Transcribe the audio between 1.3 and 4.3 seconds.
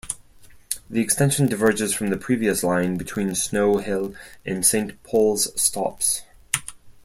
diverges from the previous line between Snow Hill